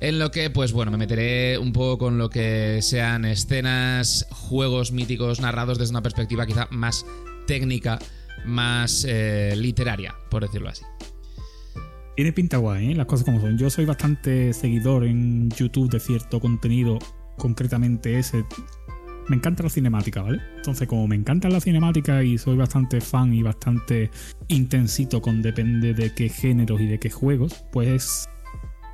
en 0.00 0.18
lo 0.18 0.30
que 0.30 0.50
pues 0.50 0.72
bueno, 0.72 0.90
me 0.90 0.96
meteré 0.96 1.58
un 1.58 1.72
poco 1.72 1.98
con 1.98 2.18
lo 2.18 2.30
que 2.30 2.80
sean 2.82 3.24
escenas, 3.24 4.26
juegos 4.30 4.92
míticos 4.92 5.40
narrados 5.40 5.78
desde 5.78 5.92
una 5.92 6.02
perspectiva 6.02 6.46
quizá 6.46 6.68
más 6.70 7.04
técnica, 7.46 7.98
más 8.44 9.04
eh, 9.08 9.54
literaria, 9.56 10.14
por 10.30 10.42
decirlo 10.42 10.70
así. 10.70 10.82
Tiene 12.16 12.32
pinta 12.32 12.58
guay, 12.58 12.92
¿eh? 12.92 12.94
las 12.94 13.06
cosas 13.06 13.24
como 13.24 13.40
son. 13.40 13.56
Yo 13.56 13.70
soy 13.70 13.84
bastante 13.86 14.52
seguidor 14.52 15.04
en 15.04 15.48
YouTube 15.50 15.90
de 15.90 16.00
cierto 16.00 16.38
contenido, 16.40 16.98
concretamente 17.40 18.18
ese. 18.18 18.44
Me 19.28 19.36
encanta 19.36 19.62
la 19.62 19.70
cinemática, 19.70 20.22
¿vale? 20.22 20.40
Entonces, 20.56 20.88
como 20.88 21.06
me 21.06 21.16
encanta 21.16 21.48
la 21.48 21.60
cinemática 21.60 22.22
y 22.22 22.36
soy 22.36 22.56
bastante 22.56 23.00
fan 23.00 23.32
y 23.32 23.42
bastante 23.42 24.10
intensito 24.48 25.22
con 25.22 25.40
depende 25.40 25.94
de 25.94 26.12
qué 26.14 26.28
géneros 26.28 26.80
y 26.80 26.86
de 26.86 26.98
qué 26.98 27.10
juegos, 27.10 27.64
pues 27.72 28.28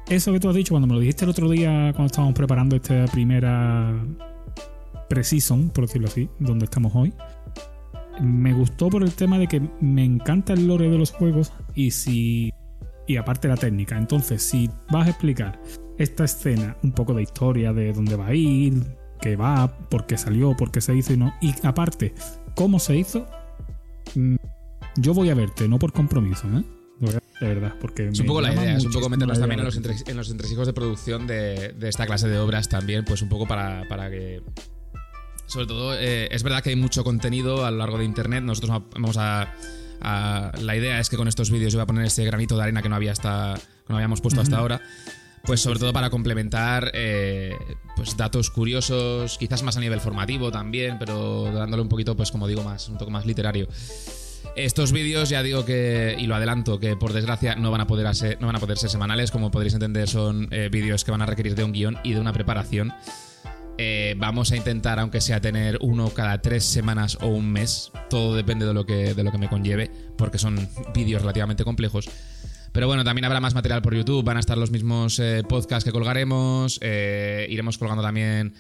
eso 0.09 0.33
que 0.33 0.41
tú 0.41 0.49
has 0.49 0.55
dicho 0.55 0.73
cuando 0.73 0.87
me 0.87 0.95
lo 0.95 1.01
dijiste 1.01 1.25
el 1.25 1.31
otro 1.31 1.49
día 1.51 1.93
cuando 1.93 2.07
estábamos 2.07 2.35
preparando 2.35 2.77
esta 2.77 3.07
primera 3.07 4.05
pre-season, 5.09 5.71
por 5.71 5.87
decirlo 5.87 6.09
así, 6.09 6.29
donde 6.39 6.67
estamos 6.67 6.93
hoy, 6.95 7.13
me 8.21 8.53
gustó 8.53 8.89
por 8.89 9.03
el 9.03 9.13
tema 9.13 9.39
de 9.39 9.47
que 9.47 9.61
me 9.81 10.05
encanta 10.05 10.53
el 10.53 10.67
lore 10.67 10.91
de 10.91 10.99
los 10.99 11.13
juegos 11.13 11.53
y 11.75 11.91
si 11.91 12.53
y 13.07 13.17
aparte 13.17 13.49
la 13.49 13.57
técnica. 13.57 13.97
Entonces, 13.97 14.43
si 14.43 14.71
vas 14.91 15.07
a 15.07 15.11
explicar 15.11 15.61
esta 15.99 16.25
escena, 16.25 16.77
un 16.83 16.93
poco 16.93 17.15
de 17.15 17.23
historia 17.23 17.73
de 17.73 17.93
dónde 17.93 18.17
va 18.17 18.29
a 18.29 18.35
ir, 18.35 18.83
qué 19.21 19.37
va, 19.37 19.79
por 19.89 20.07
qué 20.07 20.19
salió, 20.19 20.57
por 20.57 20.71
qué 20.71 20.81
se 20.81 20.95
hizo 20.95 21.13
y 21.13 21.17
no, 21.17 21.35
y 21.41 21.55
aparte, 21.63 22.15
cómo 22.55 22.79
se 22.79 22.97
hizo, 22.97 23.27
mm, 24.15 24.37
yo 24.97 25.15
voy 25.15 25.31
a 25.31 25.35
verte, 25.35 25.69
no 25.69 25.79
por 25.79 25.93
compromiso, 25.93 26.47
¿eh? 26.49 26.65
De 27.41 27.49
verdad, 27.49 27.75
porque 27.79 28.09
es 28.09 28.21
un 28.21 28.27
poco 28.27 28.41
la 28.41 28.55
idea, 28.55 28.77
es 28.79 28.85
un 28.87 28.93
poco 28.93 29.11
meternos 29.11 29.39
también 29.39 29.61
en 29.61 29.67
los, 29.67 29.77
en 29.77 30.17
los 30.17 30.31
entresijos 30.31 30.67
de 30.67 30.73
producción 30.73 31.27
de, 31.27 31.75
de, 31.79 31.89
esta 31.91 32.07
clase 32.07 32.27
de 32.29 32.39
obras 32.39 32.71
también, 32.71 33.05
pues 33.05 33.21
un 33.21 33.29
poco 33.29 33.47
para, 33.47 33.87
para 33.91 34.09
que 34.09 34.43
sobre 35.47 35.67
todo, 35.67 35.95
eh, 35.95 36.29
es 36.33 36.43
verdad 36.43 36.63
que 36.63 36.71
hay 36.71 36.77
mucho 36.77 37.05
contenido 37.05 37.65
a 37.65 37.71
lo 37.71 37.79
largo 37.79 37.99
de 37.99 38.05
internet. 38.05 38.43
Nosotros 38.43 38.83
vamos 38.93 39.17
a, 39.17 39.55
la 40.01 40.77
idea 40.77 41.01
es 41.01 41.09
que 41.09 41.17
con 41.17 41.29
estos 41.29 41.51
vídeos 41.51 41.73
yo 41.73 41.79
voy 41.79 41.85
a 41.85 41.87
poner 41.87 42.05
ese 42.05 42.25
granito 42.25 42.57
de 42.57 42.63
arena 42.63 42.83
que 42.83 42.89
no, 42.89 42.97
había 42.97 43.13
hasta, 43.13 43.55
no 43.89 43.97
habíamos 43.97 44.21
puesto 44.21 44.41
hasta 44.41 44.59
ahora. 44.59 44.81
Pues 45.45 45.61
sobre 45.61 45.79
todo 45.79 45.93
para 45.93 46.11
complementar 46.11 46.91
eh, 46.93 47.55
pues 47.95 48.17
datos 48.17 48.51
curiosos, 48.51 49.39
quizás 49.39 49.63
más 49.63 49.77
a 49.77 49.81
nivel 49.81 50.01
formativo 50.01 50.51
también, 50.51 50.99
pero 50.99 51.53
dándole 51.53 51.83
un 51.83 51.89
poquito, 51.89 52.17
pues 52.17 52.33
como 52.33 52.49
digo, 52.49 52.65
más, 52.65 52.89
un 52.89 52.99
poco 52.99 53.13
más 53.13 53.27
literario. 53.27 53.69
Estos 54.57 54.91
vídeos 54.91 55.29
ya 55.29 55.45
digo 55.45 55.65
que, 55.65 56.17
y 56.19 56.27
lo 56.27 56.35
adelanto, 56.35 56.81
que 56.81 56.97
por 56.97 57.13
desgracia 57.13 57.55
no 57.55 57.71
van 57.71 57.83
a 57.83 57.87
poder 57.87 58.13
ser, 58.17 58.41
no 58.41 58.49
van 58.49 58.57
a 58.57 58.59
poder 58.59 58.77
ser 58.77 58.91
semanales, 58.91 59.31
como 59.31 59.53
podréis 59.53 59.75
entender 59.75 60.09
son 60.09 60.49
eh, 60.51 60.69
vídeos 60.73 61.05
que 61.05 61.13
van 61.13 61.23
a 61.23 61.27
requerir 61.27 61.55
de 61.55 61.63
un 61.63 61.73
guion 61.73 61.99
y 62.03 62.15
de 62.15 62.21
una 62.21 62.33
preparación. 62.33 62.93
Eh, 63.79 64.15
vamos 64.17 64.53
a 64.53 64.57
intentar, 64.57 64.99
aunque 64.99 65.21
sea 65.21 65.41
tener 65.41 65.79
uno 65.83 66.11
cada 66.11 66.41
tres 66.41 66.65
semanas 66.65 67.19
o 67.21 67.29
un 67.29 67.51
mes. 67.53 67.93
Todo 68.09 68.35
depende 68.35 68.67
de 68.67 68.73
lo 68.73 68.87
que, 68.87 69.15
de 69.15 69.23
lo 69.23 69.31
que 69.31 69.39
me 69.39 69.49
conlleve, 69.49 69.91
porque 70.17 70.39
son 70.39 70.57
vídeos 70.95 71.23
relativamente 71.23 71.65
complejos. 71.65 72.09
Pero 72.73 72.87
bueno, 72.87 73.05
también 73.05 73.25
habrá 73.25 73.41
más 73.41 73.55
material 73.55 73.83
por 73.83 73.95
YouTube. 73.95 74.25
Van 74.25 74.37
a 74.37 74.41
estar 74.41 74.57
los 74.57 74.71
mismos 74.71 75.19
eh, 75.19 75.43
podcasts 75.49 75.85
que 75.85 75.93
colgaremos. 75.93 76.79
Eh, 76.83 77.47
iremos 77.51 77.79
colgando 77.79 78.03
también 78.03 78.55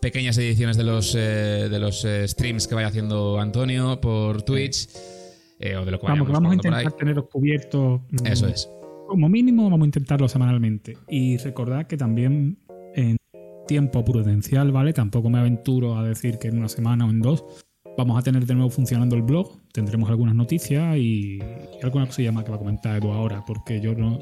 pequeñas 0.00 0.36
ediciones 0.38 0.76
de 0.76 0.84
los, 0.84 1.12
de 1.12 1.78
los 1.78 2.06
streams 2.26 2.66
que 2.66 2.74
vaya 2.74 2.88
haciendo 2.88 3.40
Antonio 3.40 4.00
por 4.00 4.42
Twitch. 4.42 4.88
o 5.60 5.84
de 5.84 5.90
lo 5.90 6.00
que 6.00 6.06
vamos, 6.06 6.28
vamos 6.28 6.52
a 6.52 6.54
intentar 6.54 6.92
tenerlos 6.92 7.26
cubiertos. 7.30 8.00
Mm, 8.10 8.26
Eso 8.26 8.48
es. 8.48 8.68
Como 9.08 9.28
mínimo, 9.28 9.64
vamos 9.64 9.82
a 9.82 9.86
intentarlo 9.86 10.28
semanalmente. 10.28 10.96
Y 11.08 11.36
recordad 11.38 11.86
que 11.86 11.96
también 11.96 12.58
tiempo 13.66 14.04
prudencial, 14.04 14.72
¿vale? 14.72 14.92
Tampoco 14.92 15.30
me 15.30 15.38
aventuro 15.38 15.96
a 15.96 16.02
decir 16.02 16.38
que 16.38 16.48
en 16.48 16.58
una 16.58 16.68
semana 16.68 17.06
o 17.06 17.10
en 17.10 17.20
dos 17.20 17.44
vamos 17.96 18.18
a 18.18 18.22
tener 18.22 18.46
de 18.46 18.54
nuevo 18.54 18.70
funcionando 18.70 19.16
el 19.16 19.22
blog. 19.22 19.50
Tendremos 19.72 20.10
algunas 20.10 20.34
noticias 20.34 20.96
y, 20.96 21.38
alguna 21.82 22.06
cosilla 22.06 22.32
más 22.32 22.44
que 22.44 22.50
va 22.50 22.56
a 22.56 22.60
comentar 22.60 22.96
Edu 22.96 23.10
ahora, 23.10 23.44
porque 23.46 23.80
yo 23.80 23.94
no, 23.94 24.18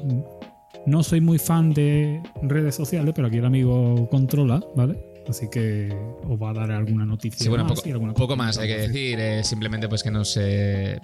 no 0.85 1.03
soy 1.03 1.21
muy 1.21 1.37
fan 1.37 1.73
de 1.73 2.21
redes 2.41 2.75
sociales, 2.75 3.13
pero 3.15 3.27
aquí 3.27 3.37
el 3.37 3.45
amigo 3.45 4.07
controla, 4.09 4.63
¿vale? 4.75 5.10
Así 5.27 5.49
que 5.49 5.89
os 6.27 6.41
va 6.41 6.49
a 6.49 6.53
dar 6.53 6.71
alguna 6.71 7.05
noticia. 7.05 7.39
Sí, 7.39 7.49
bueno, 7.49 7.65
más 7.65 7.81
poco, 7.81 8.13
poco 8.13 8.35
más 8.35 8.57
hay 8.57 8.67
que 8.67 8.77
decir. 8.77 9.19
Eh, 9.19 9.43
simplemente 9.43 9.87
pues 9.87 10.03
que 10.03 10.11
nos... 10.11 10.37
Eh, 10.37 10.99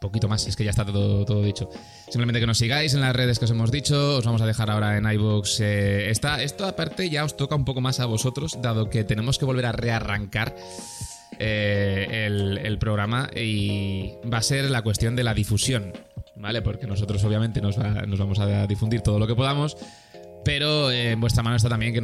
poquito 0.00 0.28
más, 0.28 0.46
es 0.46 0.56
que 0.56 0.64
ya 0.64 0.70
está 0.70 0.84
todo, 0.84 1.24
todo 1.24 1.42
dicho. 1.42 1.68
Simplemente 2.08 2.40
que 2.40 2.46
nos 2.46 2.58
sigáis 2.58 2.94
en 2.94 3.00
las 3.00 3.14
redes 3.14 3.38
que 3.38 3.46
os 3.46 3.50
hemos 3.50 3.70
dicho. 3.70 4.18
Os 4.18 4.24
vamos 4.24 4.42
a 4.42 4.46
dejar 4.46 4.70
ahora 4.70 4.96
en 4.96 5.10
iVoox. 5.10 5.60
Eh, 5.60 6.10
esto 6.10 6.64
aparte 6.66 7.08
ya 7.10 7.24
os 7.24 7.36
toca 7.36 7.54
un 7.54 7.64
poco 7.64 7.80
más 7.80 8.00
a 8.00 8.06
vosotros, 8.06 8.58
dado 8.60 8.90
que 8.90 9.04
tenemos 9.04 9.38
que 9.38 9.44
volver 9.44 9.66
a 9.66 9.72
rearrancar 9.72 10.54
eh, 11.38 12.26
el, 12.62 12.78
programa 12.78 13.30
y 13.34 14.12
va 14.30 14.38
a 14.38 14.42
ser 14.42 14.70
la 14.70 14.82
cuestión 14.82 15.16
de 15.16 15.24
la 15.24 15.34
difusión. 15.34 15.92
¿Vale? 16.36 16.62
Porque 16.62 16.86
nosotros 16.86 17.22
obviamente 17.24 17.60
nos, 17.60 17.78
nos 17.78 18.18
vamos 18.18 18.40
a 18.40 18.66
difundir 18.66 19.02
todo 19.02 19.20
lo 19.20 19.26
que 19.26 19.36
podamos, 19.36 19.76
pero 20.44 20.90
eh, 20.90 21.12
en 21.12 21.20
vuestra 21.20 21.42
mano 21.42 21.56
está 21.56 21.68
también 21.68 21.92
que, 21.92 22.00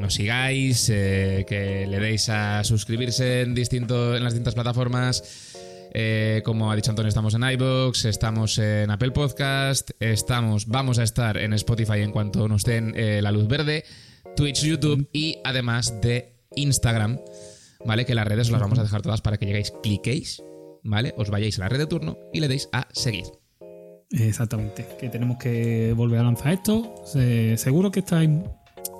nos 0.00 0.14
sigáis, 0.14 0.88
eh, 0.90 1.44
que 1.48 1.86
le 1.86 2.00
deis 2.00 2.28
a 2.28 2.64
suscribirse 2.64 3.42
en, 3.42 3.56
en 3.56 4.24
las 4.24 4.32
distintas 4.32 4.54
plataformas. 4.54 5.52
Eh, 5.98 6.42
como 6.44 6.70
ha 6.70 6.76
dicho 6.76 6.90
Antonio, 6.90 7.08
estamos 7.08 7.34
en 7.34 7.42
iBox, 7.42 8.04
estamos 8.04 8.58
en 8.58 8.90
Apple 8.90 9.12
Podcast, 9.12 9.90
estamos, 9.98 10.66
vamos 10.66 10.98
a 10.98 11.04
estar 11.04 11.38
en 11.38 11.54
Spotify 11.54 12.00
en 12.00 12.10
cuanto 12.10 12.48
nos 12.48 12.64
den 12.64 12.94
la 13.22 13.32
luz 13.32 13.48
verde, 13.48 13.84
Twitch, 14.36 14.62
YouTube 14.62 15.08
y 15.12 15.38
además 15.44 16.00
de 16.02 16.34
Instagram, 16.54 17.18
¿vale? 17.86 18.04
Que 18.04 18.14
las 18.14 18.26
redes 18.26 18.48
os 18.48 18.52
las 18.52 18.60
vamos 18.60 18.78
a 18.78 18.82
dejar 18.82 19.00
todas 19.00 19.22
para 19.22 19.38
que 19.38 19.46
lleguéis, 19.46 19.72
cliquéis, 19.82 20.42
¿vale? 20.82 21.14
Os 21.16 21.30
vayáis 21.30 21.58
a 21.58 21.62
la 21.62 21.68
red 21.70 21.78
de 21.78 21.86
turno 21.86 22.18
y 22.32 22.40
le 22.40 22.48
deis 22.48 22.68
a 22.72 22.88
seguir. 22.92 23.24
Exactamente, 24.10 24.86
que 25.00 25.08
tenemos 25.08 25.36
que 25.38 25.92
volver 25.96 26.20
a 26.20 26.24
lanzar 26.24 26.52
esto. 26.52 26.94
seguro 27.04 27.90
que 27.90 28.00
está 28.00 28.22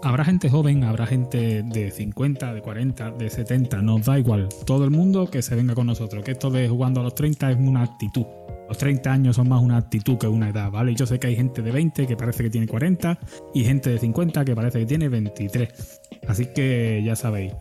habrá 0.02 0.24
gente 0.24 0.48
joven, 0.48 0.84
habrá 0.84 1.06
gente 1.06 1.62
de 1.62 1.90
50, 1.90 2.54
de 2.54 2.62
40, 2.62 3.10
de 3.12 3.30
70, 3.30 3.82
nos 3.82 4.04
da 4.04 4.18
igual. 4.18 4.48
Todo 4.64 4.84
el 4.84 4.90
mundo 4.90 5.28
que 5.30 5.42
se 5.42 5.54
venga 5.54 5.74
con 5.74 5.86
nosotros, 5.86 6.24
que 6.24 6.32
esto 6.32 6.50
de 6.50 6.68
jugando 6.68 7.00
a 7.00 7.04
los 7.04 7.14
30 7.14 7.52
es 7.52 7.58
una 7.58 7.82
actitud. 7.82 8.26
Los 8.68 8.78
30 8.78 9.12
años 9.12 9.36
son 9.36 9.48
más 9.48 9.62
una 9.62 9.76
actitud 9.76 10.18
que 10.18 10.26
una 10.26 10.48
edad, 10.48 10.70
¿vale? 10.70 10.94
Yo 10.94 11.06
sé 11.06 11.20
que 11.20 11.28
hay 11.28 11.36
gente 11.36 11.62
de 11.62 11.70
20 11.70 12.06
que 12.06 12.16
parece 12.16 12.42
que 12.42 12.50
tiene 12.50 12.66
40 12.66 13.18
y 13.54 13.64
gente 13.64 13.90
de 13.90 13.98
50 13.98 14.44
que 14.44 14.56
parece 14.56 14.80
que 14.80 14.86
tiene 14.86 15.08
23. 15.08 16.00
Así 16.26 16.46
que 16.46 17.00
ya 17.04 17.14
sabéis, 17.14 17.52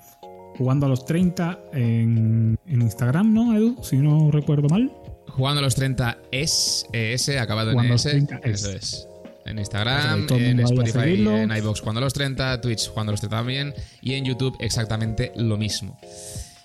jugando 0.57 0.87
a 0.87 0.89
los 0.89 1.05
30 1.05 1.59
en, 1.73 2.57
en 2.65 2.81
Instagram, 2.81 3.33
¿no, 3.33 3.55
Edu? 3.55 3.83
Si 3.83 3.97
no 3.97 4.31
recuerdo 4.31 4.67
mal. 4.67 4.91
Jugando 5.27 5.59
a 5.59 5.63
los 5.63 5.75
30 5.75 6.17
es 6.31 6.85
ES, 6.93 7.29
acabado 7.37 7.71
en 7.71 7.91
S. 7.91 8.25
Eso 8.43 8.71
es. 8.71 9.07
En 9.45 9.59
Instagram, 9.59 10.25
en 10.31 10.59
Spotify, 10.61 11.27
en 11.27 11.55
iBox 11.55 11.79
Jugando 11.79 11.99
a 11.99 12.03
los 12.05 12.13
30, 12.13 12.61
Twitch 12.61 12.89
Jugando 12.89 13.11
a 13.11 13.13
los 13.13 13.19
30 13.19 13.37
también 13.37 13.73
y 14.01 14.13
en 14.13 14.25
YouTube 14.25 14.57
exactamente 14.59 15.31
lo 15.35 15.57
mismo. 15.57 15.99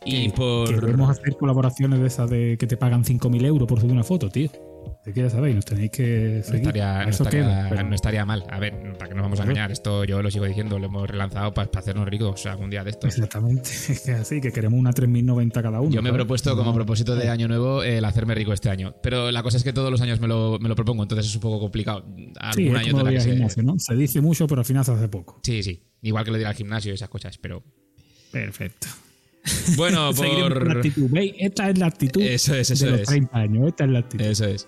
Y 0.04 0.30
por. 0.30 0.80
Queremos 0.80 1.10
hacer 1.10 1.36
colaboraciones 1.36 2.00
de 2.00 2.06
esas 2.06 2.30
de 2.30 2.56
que 2.58 2.66
te 2.66 2.78
pagan 2.78 3.04
5.000 3.04 3.44
euros 3.44 3.68
por 3.68 3.80
subir 3.80 3.92
una 3.92 4.04
foto, 4.04 4.30
tío 4.30 4.50
que 5.04 5.12
ya 5.14 5.30
sabéis, 5.30 5.54
nos 5.54 5.64
tenéis 5.64 5.90
que 5.90 6.42
seguir. 6.44 6.74
No 6.74 7.94
estaría, 7.94 8.24
mal. 8.26 8.44
A 8.50 8.58
ver, 8.58 8.96
para 8.98 9.08
que 9.08 9.14
nos 9.14 9.22
vamos 9.22 9.40
a 9.40 9.44
engañar, 9.44 9.72
esto 9.72 10.04
yo 10.04 10.22
lo 10.22 10.30
sigo 10.30 10.44
diciendo, 10.44 10.78
lo 10.78 10.86
hemos 10.86 11.08
relanzado 11.08 11.54
para, 11.54 11.70
hacernos 11.74 12.06
ricos 12.06 12.44
algún 12.46 12.70
día 12.70 12.84
de 12.84 12.90
esto. 12.90 13.06
Exactamente, 13.06 13.70
es 13.88 14.02
que 14.04 14.12
así, 14.12 14.40
que 14.40 14.52
queremos 14.52 14.78
una 14.78 14.92
3090 14.92 15.62
cada 15.62 15.80
uno. 15.80 15.90
Yo 15.90 16.02
me 16.02 16.10
he 16.10 16.12
propuesto 16.12 16.54
como 16.56 16.74
propósito 16.74 17.16
de 17.16 17.28
año 17.28 17.48
nuevo 17.48 17.82
el 17.82 18.04
hacerme 18.04 18.34
rico 18.34 18.52
este 18.52 18.68
año. 18.68 18.94
Pero 19.02 19.30
la 19.30 19.42
cosa 19.42 19.56
es 19.56 19.64
que 19.64 19.72
todos 19.72 19.90
los 19.90 20.00
años 20.00 20.20
me 20.20 20.28
lo, 20.28 20.58
me 20.60 20.68
lo 20.68 20.76
propongo, 20.76 21.02
entonces 21.02 21.26
es 21.26 21.34
un 21.34 21.40
poco 21.40 21.58
complicado. 21.60 22.04
sí, 22.54 22.68
es 22.68 22.74
año 22.74 22.92
como 22.92 23.06
gimnasio, 23.10 23.62
¿no? 23.62 23.78
Se 23.78 23.94
dice 23.94 24.20
mucho, 24.20 24.46
pero 24.46 24.60
al 24.60 24.66
final 24.66 24.84
se 24.84 24.92
hace 24.92 25.08
poco. 25.08 25.40
Sí, 25.42 25.62
sí. 25.62 25.82
Igual 26.02 26.24
que 26.24 26.30
lo 26.30 26.36
de 26.36 26.42
ir 26.42 26.46
al 26.46 26.54
gimnasio 26.54 26.92
y 26.92 26.94
esas 26.94 27.08
cosas, 27.08 27.38
pero. 27.38 27.62
Perfecto. 28.30 28.86
Bueno, 29.76 30.12
por. 30.16 30.70
actitud. 30.70 31.10
Esta 31.38 31.70
es 31.70 31.78
la 31.78 31.86
actitud 31.86 32.22
eso 32.22 32.54
es, 32.54 32.70
eso 32.70 32.86
de 32.86 32.90
los 32.92 33.02
30 33.02 33.38
años. 33.38 33.68
Esta 33.68 33.84
es 33.84 33.90
la 33.90 33.98
actitud. 34.00 34.24
Eso 34.24 34.44
es. 34.46 34.66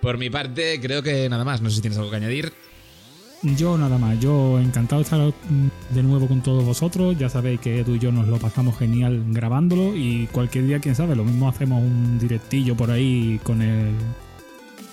Por 0.00 0.18
mi 0.18 0.30
parte, 0.30 0.80
creo 0.80 1.02
que 1.02 1.28
nada 1.28 1.44
más. 1.44 1.60
No 1.60 1.70
sé 1.70 1.76
si 1.76 1.82
tienes 1.82 1.98
algo 1.98 2.10
que 2.10 2.16
añadir. 2.16 2.52
Yo 3.42 3.78
nada 3.78 3.96
más, 3.96 4.20
yo 4.20 4.60
encantado 4.60 5.00
de 5.00 5.04
estar 5.04 5.32
de 5.94 6.02
nuevo 6.02 6.28
con 6.28 6.42
todos 6.42 6.62
vosotros. 6.62 7.16
Ya 7.18 7.30
sabéis 7.30 7.60
que 7.60 7.80
Edu 7.80 7.94
y 7.94 7.98
yo 7.98 8.12
nos 8.12 8.28
lo 8.28 8.36
pasamos 8.38 8.76
genial 8.78 9.24
grabándolo 9.28 9.96
y 9.96 10.26
cualquier 10.30 10.66
día, 10.66 10.78
quién 10.78 10.94
sabe, 10.94 11.16
lo 11.16 11.24
mismo 11.24 11.48
hacemos 11.48 11.82
un 11.82 12.18
directillo 12.18 12.76
por 12.76 12.90
ahí 12.90 13.40
con 13.42 13.62
el 13.62 13.94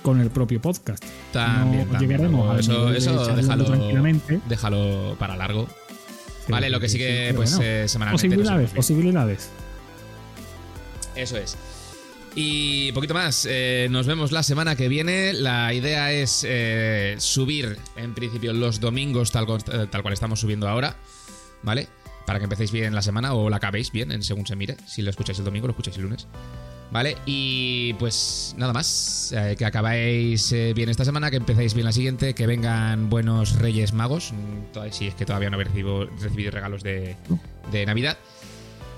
con 0.02 0.22
el 0.22 0.30
propio 0.30 0.62
podcast. 0.62 1.04
También, 1.34 1.90
llegaremos 2.00 2.58
eso, 2.58 2.94
eso 2.94 3.36
déjalo, 3.36 3.66
tranquilamente. 3.66 4.40
déjalo 4.48 5.18
para 5.20 5.36
largo. 5.36 5.68
Vale, 6.48 6.70
lo 6.70 6.80
que 6.80 6.90
sí 6.90 6.98
que 6.98 7.34
pues 7.36 7.58
eh, 7.62 7.88
semanalmente 7.88 8.36
posibilidades, 8.36 8.72
posibilidades. 8.72 9.50
Eso 11.16 11.38
es. 11.38 11.58
Y 12.40 12.92
poquito 12.92 13.16
más, 13.16 13.48
eh, 13.50 13.88
nos 13.90 14.06
vemos 14.06 14.32
la 14.32 14.44
semana 14.44 14.76
que 14.76 14.88
viene. 14.88 15.34
La 15.34 15.74
idea 15.74 16.12
es 16.12 16.46
eh, 16.48 17.16
subir, 17.18 17.80
en 17.96 18.14
principio, 18.14 18.54
los 18.54 18.80
domingos 18.80 19.32
tal, 19.32 19.48
eh, 19.50 19.88
tal 19.90 20.04
cual 20.04 20.14
estamos 20.14 20.40
subiendo 20.40 20.68
ahora, 20.68 20.98
¿vale? 21.64 21.88
Para 22.28 22.38
que 22.38 22.44
empecéis 22.44 22.72
bien 22.72 22.94
la 22.94 23.02
semana 23.02 23.34
o 23.34 23.50
la 23.50 23.58
acabéis 23.58 23.92
bien, 23.92 24.12
en 24.12 24.22
según 24.22 24.46
se 24.46 24.56
mire. 24.56 24.78
Si 24.86 25.02
lo 25.02 25.10
escucháis 25.10 25.40
el 25.40 25.46
domingo, 25.46 25.66
lo 25.66 25.72
escucháis 25.72 25.98
el 25.98 26.04
lunes. 26.04 26.28
¿Vale? 26.90 27.18
Y 27.26 27.94
pues 27.96 28.56
nada 28.58 28.74
más. 28.74 29.34
que 29.58 29.66
acabáis 29.66 30.54
bien 30.74 30.90
esta 30.90 31.04
semana, 31.04 31.30
que 31.30 31.38
empecéis 31.38 31.74
bien 31.74 31.86
la 31.86 31.92
siguiente, 31.92 32.34
que 32.34 32.48
vengan 32.48 33.10
buenos 33.10 33.60
Reyes 33.60 33.94
Magos. 33.94 34.32
Mm, 34.32 34.92
si 34.92 35.08
es 35.08 35.16
que 35.16 35.26
todavía 35.26 35.50
no 35.50 35.56
habéis 35.56 35.70
recibido, 35.70 36.06
recibido 36.06 36.52
regalos 36.52 36.84
de, 36.84 37.18
de 37.72 37.86
Navidad 37.86 38.18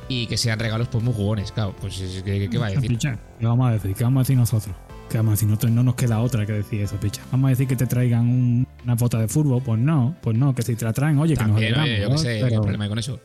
y 0.09 0.25
que 0.25 0.37
sean 0.37 0.59
regalos 0.59 0.89
pues 0.89 1.03
muy 1.03 1.13
jugones, 1.13 1.51
claro. 1.51 1.73
Pues 1.79 1.97
¿qué, 2.25 2.57
va 2.57 2.65
a 2.65 2.69
decir? 2.71 2.97
¿Qué 2.97 3.45
vamos 3.45 3.69
a 3.69 3.73
decir? 3.73 3.93
¿Qué 3.95 4.03
vamos 4.03 4.19
a 4.19 4.23
decir 4.23 4.37
nosotros? 4.37 4.75
¿Qué 5.09 5.17
vamos 5.17 5.29
a 5.29 5.33
decir? 5.33 5.47
Nosotros 5.47 5.71
no 5.71 5.83
nos 5.83 5.95
queda 5.95 6.19
otra 6.19 6.45
que 6.45 6.53
decir 6.53 6.81
eso, 6.81 6.99
picha. 6.99 7.21
Vamos 7.31 7.47
a 7.47 7.49
decir 7.51 7.67
que 7.67 7.75
te 7.75 7.85
traigan 7.85 8.67
una 8.83 8.97
foto 8.97 9.17
de 9.19 9.27
fútbol, 9.27 9.61
pues 9.63 9.79
no, 9.79 10.15
pues 10.21 10.35
no, 10.35 10.53
que 10.53 10.63
si 10.63 10.75
te 10.75 10.83
la 10.83 10.93
traen, 10.93 11.17
oye, 11.19 11.37
que 11.37 11.45
nos 11.45 11.57
alegramos, 11.57 11.89
yo 11.89 12.17
sé, 12.17 12.39
pero, 12.41 12.47
¿qué 12.47 12.55
problema 12.55 12.83
hay 12.83 12.89
con 12.89 12.99
eso? 12.99 13.19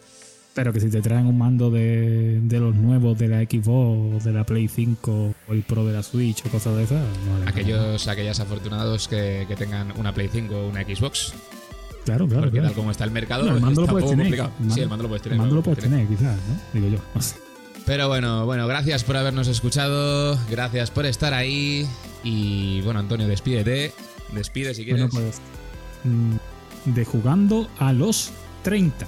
Pero 0.55 0.73
que 0.73 0.79
si 0.81 0.89
te 0.89 1.01
traen 1.03 1.27
un 1.27 1.37
mando 1.37 1.71
de, 1.71 2.41
de 2.41 2.61
los 2.61 2.75
nuevos 2.77 3.19
de 3.19 3.29
la 3.29 3.41
Xbox, 3.43 4.25
de 4.25 4.33
la 4.33 4.47
Play 4.47 4.69
5 4.69 5.35
o 5.49 5.53
el 5.53 5.63
Pro 5.63 5.85
de 5.85 5.93
la 5.93 6.03
Switch 6.03 6.47
o 6.47 6.49
cosas 6.49 6.77
de 6.77 6.85
esas, 6.85 7.05
no 7.27 7.49
Aquellos, 7.49 8.07
aquellos 8.07 8.39
afortunados 8.39 9.09
que, 9.09 9.47
que 9.49 9.57
tengan 9.57 9.93
una 9.97 10.15
Play 10.15 10.29
5 10.33 10.55
o 10.55 10.69
una 10.69 10.83
Xbox, 10.85 11.35
Claro, 12.05 12.27
claro. 12.29 12.43
Porque 12.43 12.59
claro. 12.59 12.69
tal 12.69 12.77
como 12.77 12.91
está 12.91 13.05
el 13.05 13.11
mercado, 13.11 13.49
el 13.49 13.61
mando 13.61 13.69
está 13.71 13.81
lo 13.81 13.87
puedes 13.87 14.11
tener. 14.11 14.27
complicado. 14.27 14.53
sí, 14.75 14.81
el 14.81 14.89
mando 14.89 15.03
lo 15.05 15.09
puedes 15.09 15.23
tener. 15.23 15.37
El 15.37 15.41
mando 15.41 15.55
lo 15.57 15.63
puedes 15.63 15.79
tener, 15.83 16.07
quizás, 16.07 16.37
¿no? 16.37 16.81
Digo 16.81 16.89
yo. 16.89 16.99
Pero 17.87 18.09
bueno, 18.09 18.47
bueno, 18.47 18.67
gracias 18.67 19.05
por 19.05 19.17
habernos 19.17 19.49
escuchado, 19.49 20.39
gracias 20.51 20.91
por 20.91 21.07
estar 21.07 21.35
ahí. 21.35 21.87
Y 22.23 22.81
bueno, 22.83 23.01
Antonio, 23.01 23.27
despídete. 23.27 23.93
Despide 24.33 24.75
si 24.75 24.85
quieres. 24.85 25.11
Bueno, 25.11 25.29
pues. 25.29 25.41
mm, 26.05 26.93
De 26.95 27.05
jugando 27.05 27.69
a 27.79 27.93
los 27.93 28.33
30. 28.63 29.07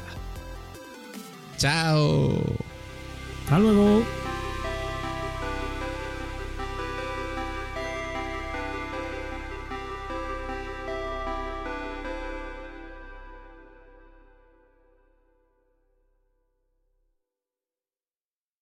Chao. 1.57 2.33
Hasta 3.45 3.59
luego. 3.59 4.26